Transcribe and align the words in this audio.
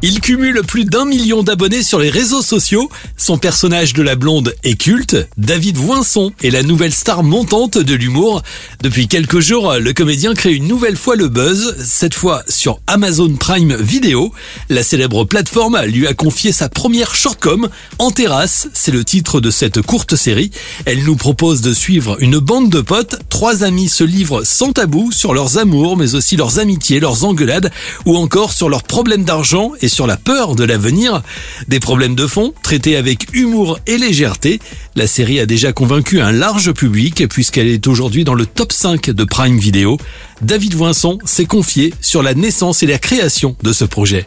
Il 0.00 0.20
cumule 0.20 0.62
plus 0.62 0.84
d'un 0.84 1.04
million 1.04 1.42
d'abonnés 1.42 1.82
sur 1.82 1.98
les 1.98 2.08
réseaux 2.08 2.40
sociaux. 2.40 2.88
Son 3.16 3.36
personnage 3.36 3.94
de 3.94 4.02
la 4.02 4.14
blonde 4.14 4.54
est 4.62 4.76
culte. 4.76 5.16
David 5.36 5.76
Voinson 5.76 6.30
est 6.40 6.50
la 6.50 6.62
nouvelle 6.62 6.92
star 6.92 7.24
montante 7.24 7.78
de 7.78 7.94
l'humour. 7.96 8.44
Depuis 8.80 9.08
quelques 9.08 9.40
jours, 9.40 9.74
le 9.74 9.92
comédien 9.92 10.34
crée 10.34 10.54
une 10.54 10.68
nouvelle 10.68 10.96
fois 10.96 11.16
le 11.16 11.26
buzz, 11.26 11.74
cette 11.84 12.14
fois 12.14 12.44
sur 12.48 12.78
Amazon 12.86 13.34
Prime 13.34 13.74
Video. 13.74 14.32
La 14.68 14.84
célèbre 14.84 15.24
plateforme 15.24 15.80
lui 15.86 16.06
a 16.06 16.14
confié 16.14 16.52
sa 16.52 16.68
première 16.68 17.16
shortcom, 17.16 17.68
En 17.98 18.12
terrasse, 18.12 18.68
c'est 18.74 18.92
le 18.92 19.04
titre 19.04 19.40
de 19.40 19.50
cette 19.50 19.82
courte 19.82 20.14
série. 20.14 20.52
Elle 20.84 21.02
nous 21.02 21.16
propose 21.16 21.60
de 21.60 21.74
suivre 21.74 22.16
une 22.20 22.38
bande 22.38 22.70
de 22.70 22.82
potes. 22.82 23.16
Trois 23.30 23.64
amis 23.64 23.88
se 23.88 24.04
livrent 24.04 24.44
sans 24.44 24.72
tabou 24.72 25.10
sur 25.10 25.34
leurs 25.34 25.58
amours, 25.58 25.96
mais 25.96 26.14
aussi 26.14 26.36
leurs 26.36 26.60
amitiés, 26.60 27.00
leurs 27.00 27.24
engueulades, 27.24 27.72
ou 28.06 28.16
encore 28.16 28.52
sur 28.52 28.68
leurs 28.68 28.84
problèmes 28.84 29.24
d'argent 29.24 29.72
sur 29.88 30.06
la 30.06 30.16
peur 30.16 30.54
de 30.54 30.64
l'avenir. 30.64 31.22
Des 31.68 31.80
problèmes 31.80 32.14
de 32.14 32.26
fond 32.26 32.52
traités 32.62 32.96
avec 32.96 33.26
humour 33.32 33.78
et 33.86 33.98
légèreté. 33.98 34.60
La 34.96 35.06
série 35.06 35.40
a 35.40 35.46
déjà 35.46 35.72
convaincu 35.72 36.20
un 36.20 36.32
large 36.32 36.72
public 36.72 37.26
puisqu'elle 37.28 37.68
est 37.68 37.86
aujourd'hui 37.86 38.24
dans 38.24 38.34
le 38.34 38.46
top 38.46 38.72
5 38.72 39.10
de 39.10 39.24
Prime 39.24 39.58
Video. 39.58 39.98
David 40.42 40.74
Voinson 40.74 41.18
s'est 41.24 41.46
confié 41.46 41.92
sur 42.00 42.22
la 42.22 42.34
naissance 42.34 42.82
et 42.82 42.86
la 42.86 42.98
création 42.98 43.56
de 43.62 43.72
ce 43.72 43.84
projet. 43.84 44.26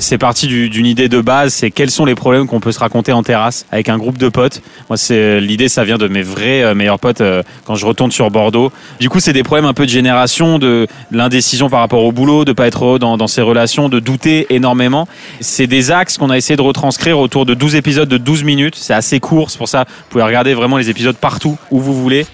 C'est 0.00 0.18
parti 0.18 0.46
d'une 0.46 0.86
idée 0.86 1.08
de 1.08 1.20
base, 1.20 1.52
c'est 1.52 1.72
quels 1.72 1.90
sont 1.90 2.04
les 2.04 2.14
problèmes 2.14 2.46
qu'on 2.46 2.60
peut 2.60 2.70
se 2.70 2.78
raconter 2.78 3.12
en 3.12 3.24
terrasse 3.24 3.66
avec 3.72 3.88
un 3.88 3.98
groupe 3.98 4.16
de 4.16 4.28
potes. 4.28 4.62
Moi, 4.88 4.96
c'est 4.96 5.40
l'idée, 5.40 5.68
ça 5.68 5.82
vient 5.82 5.98
de 5.98 6.06
mes 6.06 6.22
vrais 6.22 6.62
euh, 6.62 6.74
meilleurs 6.74 7.00
potes 7.00 7.20
euh, 7.20 7.42
quand 7.64 7.74
je 7.74 7.84
retourne 7.84 8.12
sur 8.12 8.30
Bordeaux. 8.30 8.70
Du 9.00 9.08
coup, 9.08 9.18
c'est 9.18 9.32
des 9.32 9.42
problèmes 9.42 9.64
un 9.64 9.74
peu 9.74 9.86
de 9.86 9.90
génération, 9.90 10.60
de, 10.60 10.86
l'indécision 11.10 11.68
par 11.68 11.80
rapport 11.80 12.04
au 12.04 12.12
boulot, 12.12 12.44
de 12.44 12.52
pas 12.52 12.68
être 12.68 12.84
heureux 12.84 12.98
dans, 13.00 13.16
dans 13.16 13.26
ses 13.26 13.42
relations, 13.42 13.88
de 13.88 13.98
douter 13.98 14.46
énormément. 14.50 15.08
C'est 15.40 15.66
des 15.66 15.90
axes 15.90 16.16
qu'on 16.16 16.30
a 16.30 16.36
essayé 16.36 16.56
de 16.56 16.62
retranscrire 16.62 17.18
autour 17.18 17.44
de 17.44 17.54
12 17.54 17.74
épisodes 17.74 18.08
de 18.08 18.18
12 18.18 18.44
minutes. 18.44 18.76
C'est 18.76 18.94
assez 18.94 19.18
court, 19.18 19.50
c'est 19.50 19.58
pour 19.58 19.68
ça 19.68 19.84
vous 19.88 20.10
pouvez 20.10 20.24
regarder 20.24 20.54
vraiment 20.54 20.76
les 20.76 20.90
épisodes 20.90 21.16
partout 21.16 21.58
où 21.70 21.80
vous 21.80 21.94
voulez. 21.94 22.26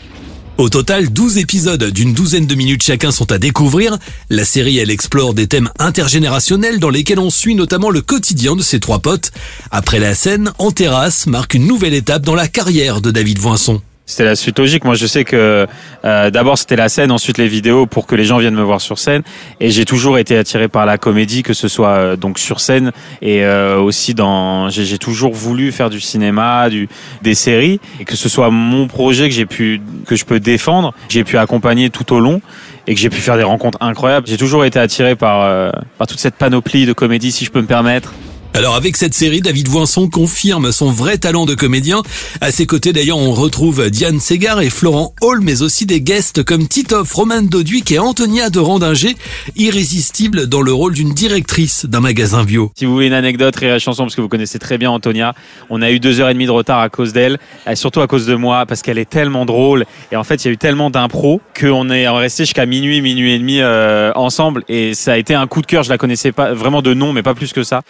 Au 0.57 0.69
total, 0.69 1.13
12 1.13 1.39
épisodes 1.39 1.83
d'une 1.91 2.15
douzaine 2.15 2.47
de 2.47 2.55
minutes 2.55 2.85
chacun 2.85 3.11
sont 3.11 3.33
à 3.33 3.39
découvrir. 3.39 3.99
La 4.31 4.45
série, 4.45 4.79
elle 4.79 4.91
explore 4.91 5.35
des 5.35 5.49
thèmes 5.49 5.69
intergénérationnels 5.81 6.79
dans 6.79 6.91
lesquels 6.91 7.19
on 7.19 7.31
suit 7.31 7.57
notamment 7.57 7.91
le 7.91 8.03
quotidien 8.03 8.55
de 8.55 8.63
ces 8.63 8.79
trois 8.79 9.01
potes. 9.01 9.33
Après 9.73 9.99
la 9.99 10.15
scène, 10.15 10.53
En 10.59 10.71
terrasse 10.71 11.27
marque 11.27 11.55
une 11.55 11.67
nouvelle 11.67 11.95
étape 11.95 12.23
dans 12.23 12.37
la 12.37 12.47
carrière 12.47 13.01
de 13.01 13.11
David 13.11 13.39
Voinson. 13.41 13.83
C'était 14.07 14.25
la 14.25 14.37
suite 14.37 14.59
logique. 14.59 14.85
Moi, 14.85 14.97
je 14.97 15.07
sais 15.07 15.25
que 15.25 15.67
euh, 16.05 16.31
d'abord 16.31 16.59
c'était 16.59 16.77
la 16.77 16.91
scène, 16.91 17.11
ensuite 17.11 17.39
les 17.39 17.49
vidéos 17.49 17.87
pour 17.87 18.07
que 18.07 18.15
les 18.15 18.25
gens 18.25 18.37
viennent 18.37 18.55
me 18.55 18.63
voir 18.63 18.83
sur 18.83 18.99
scène. 18.99 19.23
Et 19.61 19.71
j'ai 19.71 19.87
toujours 19.87 20.19
été 20.19 20.37
attiré 20.37 20.69
par 20.69 20.85
la 20.85 20.99
comédie, 20.99 21.43
que 21.43 21.55
ce 21.55 21.69
soit 21.69 21.89
euh, 21.89 22.17
donc 22.17 22.39
sur 22.39 22.61
scène 22.61 22.93
et 23.23 23.45
euh, 23.45 23.79
aussi 23.79 24.13
dans. 24.13 24.69
J'ai 24.69 24.99
toujours 24.99 25.33
voulu 25.33 25.73
faire 25.73 25.89
du 25.89 26.01
cinéma, 26.01 26.69
du 26.69 26.87
des 27.23 27.35
séries, 27.35 27.81
et 27.99 28.05
que 28.05 28.15
ce 28.15 28.29
soit 28.29 28.51
mon 28.51 28.89
projet 28.89 29.31
que 29.31 29.35
j'ai 29.35 29.47
pu 29.47 29.81
que 30.07 30.17
je 30.17 30.27
peux 30.27 30.39
défendre, 30.39 30.93
j'ai 31.09 31.25
pu 31.25 31.39
accompagner 31.39 31.89
tout 31.89 32.13
au 32.13 32.21
long 32.21 32.43
et 32.87 32.95
que 32.95 33.01
j'ai 33.01 33.09
pu 33.09 33.23
faire 33.23 33.39
des 33.39 33.43
rencontres 33.43 33.79
incroyables. 33.81 34.27
J'ai 34.27 34.37
toujours 34.37 34.67
été 34.67 34.79
attiré 34.79 35.17
par 35.17 35.73
par 35.97 36.07
toute 36.07 36.21
cette 36.21 36.35
panoplie 36.35 36.85
de 36.85 36.93
comédie, 36.93 37.33
si 37.33 37.47
je 37.47 37.51
peux 37.51 37.63
me 37.63 37.67
permettre. 37.67 38.13
Alors 38.57 38.77
avec 38.77 38.97
cette 38.97 39.15
série, 39.15 39.41
David 39.41 39.67
Voinson 39.67 40.09
confirme 40.09 40.71
son 40.71 40.89
vrai 40.89 41.19
talent 41.19 41.45
de 41.45 41.57
comédien. 41.57 42.03
À 42.41 42.53
ses 42.53 42.67
côtés 42.67 42.93
d'ailleurs, 42.93 43.19
on 43.19 43.33
retrouve 43.33 43.91
Diane 43.91 44.21
Segar 44.21 44.61
et 44.61 44.71
Florent 44.71 45.13
Hall, 45.23 45.41
mais 45.41 45.63
aussi 45.63 45.87
des 45.87 46.01
guests 46.01 46.45
comme 46.45 46.69
Titoff, 46.69 47.13
Roman 47.15 47.43
Doduic 47.43 47.91
et 47.91 47.99
Antonia 47.99 48.51
de 48.51 48.61
Randinger, 48.61 49.17
irrésistible 49.57 50.47
dans 50.47 50.63
le 50.63 50.73
rôle 50.73 50.95
d'une 50.95 51.13
directrice 51.13 51.87
d'un 51.87 51.99
magasin 51.99 52.45
bio. 52.45 52.71
Si 52.77 52.85
vous 52.85 52.93
voulez 52.93 53.09
une 53.09 53.13
anecdote, 53.13 53.57
rire 53.57 53.81
chanson, 53.81 54.05
parce 54.05 54.15
que 54.15 54.21
vous 54.21 54.29
connaissez 54.29 54.61
très 54.61 54.79
bien 54.79 54.93
Antonia, 54.93 55.35
on 55.69 55.83
a 55.83 55.91
eu 55.91 55.99
deux 55.99 56.21
heures 56.21 56.29
et 56.29 56.35
demie 56.35 56.47
de 56.47 56.53
retard 56.53 56.79
à 56.79 56.89
cause 56.89 57.13
d'elle, 57.13 57.41
et 57.69 57.75
surtout 57.75 58.03
à 58.03 58.07
cause 58.07 58.25
de 58.25 58.37
moi, 58.37 58.67
parce 58.67 58.83
qu'elle 58.83 58.99
est 58.99 59.11
tellement 59.11 59.47
drôle. 59.47 59.85
Et 60.13 60.17
en 60.17 60.23
fait, 60.23 60.45
il 60.45 60.47
y 60.47 60.51
a 60.51 60.53
eu 60.53 60.59
tellement 60.59 60.91
d'impro 60.91 61.41
qu'on 61.59 61.91
est 61.91 62.09
resté 62.09 62.45
jusqu'à 62.45 62.67
minuit, 62.67 63.01
minuit 63.01 63.33
et 63.33 63.39
demi 63.41 63.59
euh, 63.61 64.13
ensemble, 64.15 64.63
et 64.69 64.95
ça 64.95 65.15
a 65.15 65.17
été 65.17 65.35
un 65.35 65.49
coup 65.49 65.61
de 65.61 65.67
cœur. 65.67 65.83
Je 65.83 65.91
la 65.91 65.99
connaissais 65.99 66.31
pas 66.31 66.55
vraiment 66.55 66.83
de 66.83 66.95
nom, 66.95 67.13
mais 67.13 67.25
pas 67.25 67.35
plus 67.35 67.53
que 67.53 67.65
ça. 67.65 67.83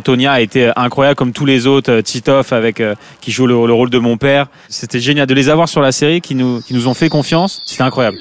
Antonia 0.00 0.32
a 0.32 0.40
été 0.40 0.72
incroyable 0.76 1.14
comme 1.14 1.32
tous 1.32 1.44
les 1.44 1.66
autres, 1.66 1.92
euh, 1.92 2.02
Titoff 2.02 2.54
avec 2.54 2.80
euh, 2.80 2.94
qui 3.20 3.32
joue 3.32 3.46
le, 3.46 3.54
rôle 3.54 3.90
de 3.90 3.98
mon 3.98 4.16
père. 4.16 4.46
C'était 4.70 4.98
génial 4.98 5.26
de 5.26 5.34
les 5.34 5.50
avoir 5.50 5.68
sur 5.68 5.82
la 5.82 5.92
série, 5.92 6.22
qui 6.22 6.34
nous 6.34 6.62
qui 6.62 6.72
nous 6.72 6.88
ont 6.88 6.94
fait 6.94 7.10
confiance. 7.10 7.60
C'était 7.66 7.82
incroyable. 7.82 8.16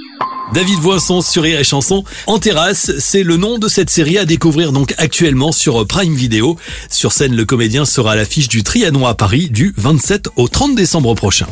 David 0.54 0.80
Voisson 0.80 1.22
sur 1.22 1.44
Rire 1.44 1.58
et 1.58 1.64
Chanson 1.64 2.04
en 2.28 2.38
terrasse, 2.38 2.92
c'est 3.00 3.24
le 3.24 3.38
nom 3.38 3.60
de 3.60 3.70
cette 3.70 3.90
série 3.90 4.18
à 4.18 4.26
découvrir 4.26 4.74
donc 4.74 4.94
actuellement 4.98 5.54
sur 5.54 5.88
Prime 5.88 6.16
Video. 6.16 6.58
Sur 6.90 7.14
scène, 7.14 7.34
le 7.36 7.46
comédien 7.46 7.86
sera 7.86 8.12
à 8.12 8.16
l'affiche 8.18 8.50
du 8.50 8.64
Trianon 8.64 9.06
à 9.06 9.14
Paris 9.14 9.50
du 9.50 9.74
27 9.78 10.30
au 10.36 10.50
30 10.50 10.76
décembre 10.76 11.14
prochain. 11.14 11.48